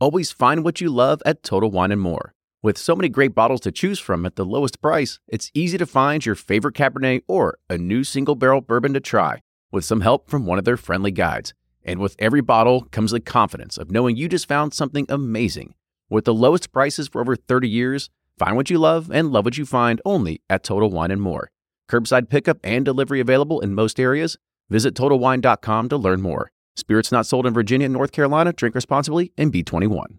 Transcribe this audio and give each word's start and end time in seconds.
Always 0.00 0.32
find 0.32 0.64
what 0.64 0.80
you 0.80 0.88
love 0.88 1.20
at 1.26 1.42
Total 1.42 1.70
Wine 1.70 1.92
and 1.92 2.00
More. 2.00 2.32
With 2.62 2.78
so 2.78 2.96
many 2.96 3.10
great 3.10 3.34
bottles 3.34 3.60
to 3.60 3.70
choose 3.70 3.98
from 3.98 4.24
at 4.24 4.34
the 4.34 4.46
lowest 4.46 4.80
price, 4.80 5.18
it's 5.28 5.50
easy 5.52 5.76
to 5.76 5.84
find 5.84 6.24
your 6.24 6.34
favorite 6.34 6.74
Cabernet 6.74 7.20
or 7.28 7.58
a 7.68 7.76
new 7.76 8.02
single 8.02 8.34
barrel 8.34 8.62
bourbon 8.62 8.94
to 8.94 9.00
try 9.00 9.40
with 9.70 9.84
some 9.84 10.00
help 10.00 10.30
from 10.30 10.46
one 10.46 10.58
of 10.58 10.64
their 10.64 10.78
friendly 10.78 11.10
guides. 11.10 11.52
And 11.84 12.00
with 12.00 12.16
every 12.18 12.40
bottle 12.40 12.86
comes 12.90 13.10
the 13.10 13.20
confidence 13.20 13.76
of 13.76 13.90
knowing 13.90 14.16
you 14.16 14.26
just 14.26 14.48
found 14.48 14.72
something 14.72 15.04
amazing. 15.10 15.74
With 16.08 16.24
the 16.24 16.32
lowest 16.32 16.72
prices 16.72 17.06
for 17.06 17.20
over 17.20 17.36
30 17.36 17.68
years, 17.68 18.08
find 18.38 18.56
what 18.56 18.70
you 18.70 18.78
love 18.78 19.10
and 19.12 19.30
love 19.30 19.44
what 19.44 19.58
you 19.58 19.66
find 19.66 20.00
only 20.06 20.40
at 20.48 20.64
Total 20.64 20.88
Wine 20.90 21.10
and 21.10 21.20
More. 21.20 21.50
Curbside 21.90 22.30
pickup 22.30 22.56
and 22.64 22.86
delivery 22.86 23.20
available 23.20 23.60
in 23.60 23.74
most 23.74 24.00
areas. 24.00 24.38
Visit 24.70 24.94
TotalWine.com 24.94 25.90
to 25.90 25.96
learn 25.98 26.22
more. 26.22 26.52
Spirits 26.76 27.12
not 27.12 27.26
sold 27.26 27.46
in 27.46 27.54
Virginia 27.54 27.86
and 27.86 27.94
North 27.94 28.12
Carolina. 28.12 28.52
Drink 28.52 28.74
responsibly 28.74 29.32
and 29.36 29.52
B21. 29.52 30.18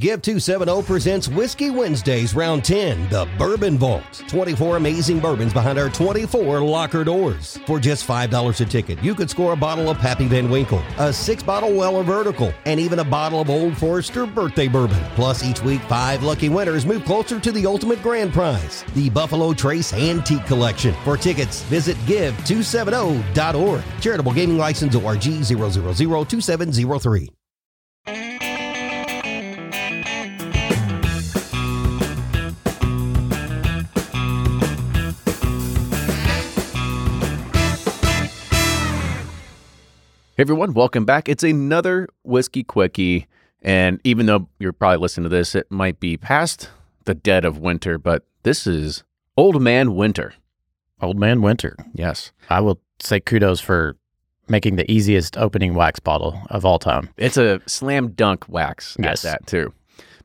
Give 0.00 0.22
270 0.22 0.84
presents 0.84 1.26
Whiskey 1.26 1.70
Wednesdays 1.70 2.32
Round 2.32 2.64
10, 2.64 3.08
the 3.08 3.28
Bourbon 3.36 3.76
Vault. 3.76 4.22
24 4.28 4.76
amazing 4.76 5.18
bourbons 5.18 5.52
behind 5.52 5.76
our 5.76 5.90
24 5.90 6.60
locker 6.60 7.02
doors. 7.02 7.58
For 7.66 7.80
just 7.80 8.06
$5 8.06 8.60
a 8.60 8.64
ticket, 8.64 9.02
you 9.02 9.16
could 9.16 9.28
score 9.28 9.54
a 9.54 9.56
bottle 9.56 9.90
of 9.90 9.98
Pappy 9.98 10.28
Van 10.28 10.48
Winkle, 10.48 10.84
a 10.98 11.12
six 11.12 11.42
bottle 11.42 11.74
Weller 11.74 12.04
Vertical, 12.04 12.54
and 12.64 12.78
even 12.78 13.00
a 13.00 13.04
bottle 13.04 13.40
of 13.40 13.50
Old 13.50 13.76
Forester 13.76 14.24
birthday 14.24 14.68
bourbon. 14.68 15.02
Plus, 15.16 15.42
each 15.42 15.64
week, 15.64 15.80
five 15.88 16.22
lucky 16.22 16.48
winners 16.48 16.86
move 16.86 17.04
closer 17.04 17.40
to 17.40 17.50
the 17.50 17.66
ultimate 17.66 18.00
grand 18.00 18.32
prize, 18.32 18.84
the 18.94 19.10
Buffalo 19.10 19.52
Trace 19.52 19.92
Antique 19.92 20.46
Collection. 20.46 20.94
For 21.02 21.16
tickets, 21.16 21.62
visit 21.62 21.96
give270.org. 22.06 23.82
Charitable 24.00 24.32
Gaming 24.32 24.58
License 24.58 24.94
ORG 24.94 25.22
0002703. 25.22 27.37
Hey 40.38 40.42
everyone, 40.42 40.72
welcome 40.72 41.04
back. 41.04 41.28
It's 41.28 41.42
another 41.42 42.06
Whiskey 42.22 42.62
Quickie. 42.62 43.26
And 43.60 44.00
even 44.04 44.26
though 44.26 44.48
you're 44.60 44.72
probably 44.72 44.98
listening 44.98 45.24
to 45.24 45.36
this, 45.36 45.56
it 45.56 45.68
might 45.68 45.98
be 45.98 46.16
past 46.16 46.70
the 47.06 47.14
dead 47.16 47.44
of 47.44 47.58
winter, 47.58 47.98
but 47.98 48.24
this 48.44 48.64
is 48.64 49.02
Old 49.36 49.60
Man 49.60 49.96
Winter. 49.96 50.34
Old 51.02 51.18
Man 51.18 51.42
Winter. 51.42 51.74
Yes. 51.92 52.30
I 52.48 52.60
will 52.60 52.80
say 53.00 53.18
kudos 53.18 53.58
for 53.60 53.96
making 54.48 54.76
the 54.76 54.88
easiest 54.88 55.36
opening 55.36 55.74
wax 55.74 55.98
bottle 55.98 56.40
of 56.50 56.64
all 56.64 56.78
time. 56.78 57.08
It's 57.16 57.36
a 57.36 57.60
slam 57.66 58.12
dunk 58.12 58.48
wax 58.48 58.96
Yes. 58.96 59.24
at 59.24 59.40
that 59.40 59.46
too. 59.48 59.72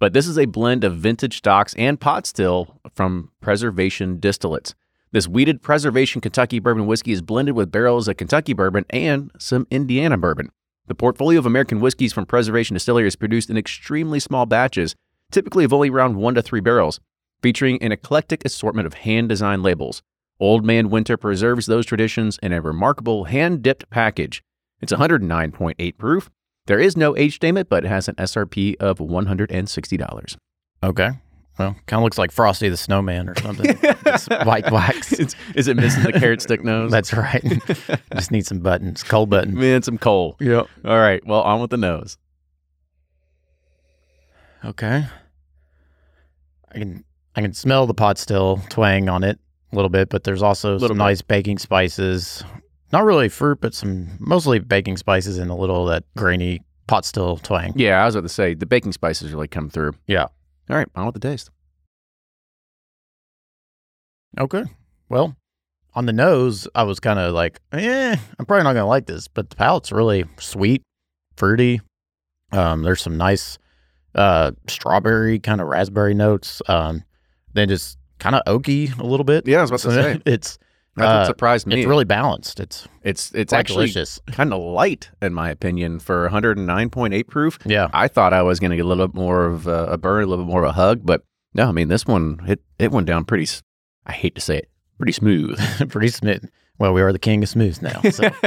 But 0.00 0.12
this 0.12 0.26
is 0.26 0.38
a 0.40 0.46
blend 0.46 0.82
of 0.82 0.96
vintage 0.96 1.36
stocks 1.36 1.72
and 1.74 2.00
pot 2.00 2.26
still 2.26 2.80
from 2.96 3.30
Preservation 3.40 4.18
Distillery. 4.18 4.74
This 5.12 5.26
wheated 5.26 5.60
Preservation 5.60 6.20
Kentucky 6.20 6.60
bourbon 6.60 6.86
whiskey 6.86 7.10
is 7.10 7.20
blended 7.20 7.56
with 7.56 7.72
barrels 7.72 8.06
of 8.06 8.16
Kentucky 8.16 8.52
bourbon 8.52 8.84
and 8.90 9.32
some 9.40 9.66
Indiana 9.68 10.16
bourbon. 10.16 10.50
The 10.86 10.94
portfolio 10.94 11.40
of 11.40 11.46
American 11.46 11.80
whiskeys 11.80 12.12
from 12.12 12.26
Preservation 12.26 12.74
Distillery 12.74 13.08
is 13.08 13.16
produced 13.16 13.50
in 13.50 13.56
extremely 13.56 14.20
small 14.20 14.46
batches, 14.46 14.94
typically 15.32 15.64
of 15.64 15.72
only 15.72 15.90
around 15.90 16.14
one 16.14 16.36
to 16.36 16.42
three 16.42 16.60
barrels, 16.60 17.00
featuring 17.42 17.82
an 17.82 17.90
eclectic 17.90 18.44
assortment 18.44 18.86
of 18.86 18.94
hand 18.94 19.28
designed 19.28 19.64
labels. 19.64 20.00
Old 20.38 20.64
Man 20.64 20.90
Winter 20.90 21.16
preserves 21.16 21.66
those 21.66 21.86
traditions 21.86 22.38
in 22.40 22.52
a 22.52 22.60
remarkable 22.60 23.24
hand 23.24 23.62
dipped 23.62 23.90
package. 23.90 24.44
It's 24.80 24.92
109.8 24.92 25.98
proof. 25.98 26.30
There 26.66 26.78
is 26.78 26.96
no 26.96 27.16
age 27.16 27.34
statement, 27.34 27.68
but 27.68 27.84
it 27.84 27.88
has 27.88 28.06
an 28.08 28.14
SRP 28.14 28.76
of 28.76 28.98
$160. 28.98 30.36
Okay. 30.84 31.10
Well, 31.60 31.76
kind 31.86 32.00
of 32.00 32.04
looks 32.04 32.16
like 32.16 32.32
Frosty 32.32 32.68
the 32.70 32.76
Snowman 32.78 33.28
or 33.28 33.34
something. 33.36 33.78
It's 34.06 34.26
white 34.28 34.70
wax. 34.72 35.12
Is, 35.20 35.36
is 35.54 35.68
it 35.68 35.76
missing 35.76 36.02
the 36.04 36.12
carrot 36.12 36.40
stick 36.42 36.64
nose? 36.64 36.90
That's 36.90 37.12
right. 37.12 37.44
Just 38.14 38.30
need 38.32 38.46
some 38.46 38.60
buttons, 38.60 39.02
cold 39.02 39.28
button. 39.30 39.54
Man, 39.54 39.82
some 39.82 39.98
coal. 39.98 40.36
Yep. 40.40 40.66
All 40.86 40.98
right. 40.98 41.24
Well, 41.26 41.42
on 41.42 41.60
with 41.60 41.70
the 41.70 41.76
nose. 41.76 42.16
Okay. 44.64 45.04
I 46.72 46.78
can 46.78 47.04
I 47.36 47.42
can 47.42 47.52
smell 47.52 47.86
the 47.86 47.94
pot 47.94 48.16
still 48.18 48.60
twang 48.68 49.08
on 49.08 49.22
it 49.22 49.38
a 49.72 49.76
little 49.76 49.88
bit, 49.90 50.08
but 50.08 50.24
there's 50.24 50.42
also 50.42 50.72
Little 50.72 50.88
some 50.88 50.96
bit. 50.96 51.04
nice 51.04 51.22
baking 51.22 51.58
spices. 51.58 52.42
Not 52.92 53.04
really 53.04 53.28
fruit, 53.28 53.60
but 53.60 53.74
some 53.74 54.08
mostly 54.18 54.58
baking 54.58 54.96
spices 54.96 55.38
and 55.38 55.50
a 55.50 55.54
little 55.54 55.88
of 55.88 55.92
that 55.94 56.04
grainy 56.16 56.62
pot 56.88 57.04
still 57.04 57.36
twang. 57.36 57.72
Yeah, 57.76 58.02
I 58.02 58.06
was 58.06 58.14
about 58.16 58.26
to 58.26 58.32
say 58.34 58.54
the 58.54 58.66
baking 58.66 58.92
spices 58.92 59.32
really 59.32 59.46
come 59.48 59.70
through. 59.70 59.92
Yeah. 60.06 60.24
All 60.68 60.76
right. 60.76 60.88
On 60.96 61.06
with 61.06 61.14
the 61.14 61.20
taste. 61.20 61.50
Okay. 64.38 64.64
Well, 65.08 65.36
on 65.94 66.06
the 66.06 66.12
nose, 66.12 66.68
I 66.74 66.84
was 66.84 67.00
kind 67.00 67.18
of 67.18 67.34
like, 67.34 67.60
eh, 67.72 68.16
I'm 68.38 68.46
probably 68.46 68.64
not 68.64 68.74
gonna 68.74 68.86
like 68.86 69.06
this, 69.06 69.26
but 69.28 69.50
the 69.50 69.56
palate's 69.56 69.90
really 69.92 70.24
sweet, 70.38 70.82
fruity. 71.36 71.80
Um, 72.52 72.82
there's 72.82 73.00
some 73.02 73.16
nice 73.16 73.58
uh 74.14 74.50
strawberry 74.68 75.38
kind 75.38 75.60
of 75.60 75.68
raspberry 75.68 76.14
notes. 76.14 76.62
Um, 76.68 77.04
then 77.54 77.68
just 77.68 77.98
kind 78.18 78.34
of 78.36 78.42
oaky 78.46 78.96
a 78.98 79.04
little 79.04 79.24
bit. 79.24 79.46
Yeah, 79.46 79.58
I 79.58 79.62
was 79.62 79.70
about 79.70 79.80
to 79.80 79.92
say. 79.92 80.22
it's 80.26 80.58
That's 80.96 81.06
what 81.06 81.06
Uh, 81.06 81.24
surprised 81.26 81.66
me. 81.66 81.78
it's 81.80 81.86
really 81.88 82.04
balanced. 82.04 82.60
It's 82.60 82.86
it's 83.02 83.32
it's 83.34 83.52
actually 83.52 83.86
delicious. 83.86 84.20
kind 84.32 84.52
of 84.52 84.60
light 84.62 85.10
in 85.22 85.32
my 85.34 85.50
opinion 85.50 85.98
for 86.00 86.28
109.8 86.28 87.26
proof. 87.28 87.58
Yeah. 87.64 87.88
I 87.92 88.06
thought 88.08 88.32
I 88.32 88.42
was 88.42 88.58
going 88.60 88.70
to 88.70 88.76
get 88.76 88.84
a 88.84 88.88
little 88.88 89.06
bit 89.08 89.14
more 89.16 89.46
of 89.46 89.66
a, 89.66 89.86
a 89.86 89.98
burn, 89.98 90.24
a 90.24 90.26
little 90.26 90.44
bit 90.44 90.50
more 90.50 90.62
of 90.64 90.68
a 90.70 90.72
hug, 90.72 91.00
but 91.04 91.22
no, 91.54 91.68
I 91.68 91.72
mean 91.72 91.88
this 91.88 92.04
one 92.06 92.40
it 92.46 92.60
it 92.78 92.90
went 92.92 93.06
down 93.06 93.24
pretty. 93.24 93.46
I 94.06 94.12
hate 94.12 94.34
to 94.34 94.40
say 94.40 94.58
it, 94.58 94.70
pretty 94.98 95.12
smooth. 95.12 95.58
Pretty 95.90 96.08
smooth. 96.08 96.48
Well, 96.78 96.94
we 96.94 97.02
are 97.02 97.12
the 97.12 97.18
king 97.18 97.42
of 97.42 97.48
smooth 97.48 97.80
now. 97.82 98.00
So 98.10 98.30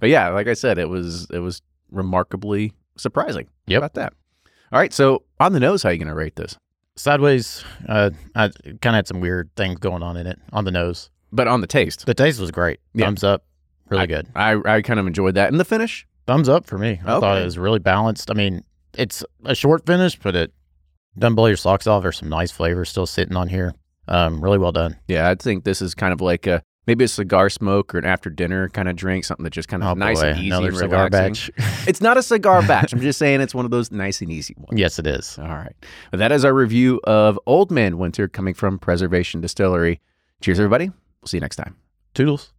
but 0.00 0.08
yeah, 0.08 0.28
like 0.30 0.48
I 0.48 0.54
said, 0.54 0.78
it 0.78 0.88
was 0.88 1.28
it 1.30 1.38
was 1.38 1.62
remarkably 1.90 2.72
surprising. 2.96 3.48
Yep. 3.66 3.74
How 3.74 3.78
about 3.86 3.94
that. 3.94 4.12
All 4.72 4.80
right, 4.80 4.92
so 4.92 5.22
on 5.38 5.52
the 5.52 5.60
nose, 5.60 5.82
how 5.84 5.90
are 5.90 5.92
you 5.92 5.98
going 5.98 6.08
to 6.08 6.14
rate 6.14 6.36
this? 6.36 6.56
sideways, 6.96 7.64
uh, 7.88 8.10
I 8.34 8.48
kind 8.48 8.86
of 8.86 8.94
had 8.94 9.08
some 9.08 9.20
weird 9.20 9.50
things 9.56 9.78
going 9.80 10.02
on 10.02 10.16
in 10.16 10.26
it 10.26 10.38
on 10.52 10.64
the 10.64 10.70
nose. 10.70 11.10
But 11.32 11.48
on 11.48 11.60
the 11.60 11.66
taste, 11.66 12.06
The 12.06 12.14
taste 12.14 12.40
was 12.40 12.50
great. 12.52 12.78
Yeah. 12.94 13.06
Thumbs 13.06 13.24
up. 13.24 13.44
Really 13.88 14.06
good. 14.06 14.28
I 14.34 14.60
I 14.64 14.82
kind 14.82 14.98
of 14.98 15.06
enjoyed 15.06 15.34
that, 15.34 15.50
and 15.50 15.60
the 15.60 15.64
finish. 15.64 16.06
Thumbs 16.26 16.48
up 16.48 16.64
for 16.64 16.78
me. 16.78 17.00
I 17.04 17.20
thought 17.20 17.40
it 17.40 17.44
was 17.44 17.58
really 17.58 17.80
balanced. 17.80 18.30
I 18.30 18.34
mean, 18.34 18.62
it's 18.96 19.22
a 19.44 19.54
short 19.54 19.84
finish, 19.84 20.18
but 20.18 20.34
it 20.34 20.54
doesn't 21.18 21.34
blow 21.34 21.46
your 21.48 21.56
socks 21.56 21.86
off. 21.86 22.02
There's 22.02 22.16
some 22.18 22.30
nice 22.30 22.50
flavors 22.50 22.88
still 22.88 23.06
sitting 23.06 23.36
on 23.36 23.48
here. 23.48 23.74
Um, 24.08 24.40
really 24.42 24.58
well 24.58 24.72
done. 24.72 24.96
Yeah, 25.08 25.28
I 25.30 25.34
think 25.34 25.64
this 25.64 25.80
is 25.82 25.94
kind 25.94 26.12
of 26.12 26.20
like 26.20 26.46
a 26.46 26.62
maybe 26.86 27.04
a 27.04 27.08
cigar 27.08 27.48
smoke 27.48 27.94
or 27.94 27.98
an 27.98 28.04
after 28.04 28.28
dinner 28.28 28.68
kind 28.68 28.88
of 28.88 28.96
drink, 28.96 29.24
something 29.24 29.44
that 29.44 29.50
just 29.54 29.68
kind 29.68 29.82
of 29.82 29.88
Oh 29.90 29.94
nice 29.94 30.20
boy, 30.20 30.26
and 30.28 30.38
easy 30.38 30.48
another 30.48 30.68
and 30.68 30.76
cigar 30.76 31.04
relaxing. 31.06 31.54
batch. 31.56 31.86
It's 31.88 32.00
not 32.02 32.16
a 32.18 32.22
cigar 32.22 32.60
batch. 32.66 32.92
I'm 32.92 33.00
just 33.00 33.18
saying 33.18 33.40
it's 33.40 33.54
one 33.54 33.64
of 33.64 33.70
those 33.70 33.90
nice 33.90 34.20
and 34.20 34.30
easy 34.30 34.54
ones. 34.58 34.78
yes, 34.78 34.98
it 34.98 35.06
is. 35.06 35.38
All 35.38 35.46
right. 35.48 35.74
Well, 36.12 36.18
that 36.18 36.32
is 36.32 36.44
our 36.44 36.52
review 36.52 37.00
of 37.04 37.38
Old 37.46 37.70
Man 37.70 37.96
Winter 37.98 38.28
coming 38.28 38.52
from 38.54 38.78
Preservation 38.78 39.40
Distillery. 39.40 40.00
Cheers, 40.42 40.60
everybody. 40.60 40.88
We'll 40.88 41.26
see 41.28 41.38
you 41.38 41.42
next 41.42 41.56
time. 41.56 41.76
Toodles. 42.12 42.52